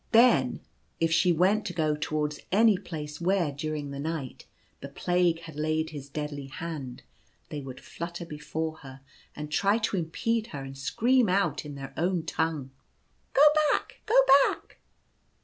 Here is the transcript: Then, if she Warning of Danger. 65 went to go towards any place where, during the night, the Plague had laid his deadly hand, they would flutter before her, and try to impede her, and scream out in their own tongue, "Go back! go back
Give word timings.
Then, 0.13 0.61
if 0.99 1.11
she 1.11 1.31
Warning 1.31 1.57
of 1.59 1.65
Danger. 1.65 1.69
65 1.75 1.83
went 1.91 1.99
to 1.99 2.01
go 2.01 2.09
towards 2.09 2.39
any 2.51 2.77
place 2.79 3.21
where, 3.21 3.51
during 3.51 3.91
the 3.91 3.99
night, 3.99 4.47
the 4.79 4.87
Plague 4.89 5.41
had 5.41 5.55
laid 5.55 5.91
his 5.91 6.09
deadly 6.09 6.47
hand, 6.47 7.03
they 7.49 7.61
would 7.61 7.79
flutter 7.79 8.25
before 8.25 8.77
her, 8.77 9.01
and 9.35 9.51
try 9.51 9.77
to 9.77 9.97
impede 9.97 10.47
her, 10.47 10.63
and 10.63 10.75
scream 10.75 11.29
out 11.29 11.65
in 11.65 11.75
their 11.75 11.93
own 11.97 12.23
tongue, 12.25 12.71
"Go 13.33 13.43
back! 13.71 13.99
go 14.07 14.17
back 14.47 14.79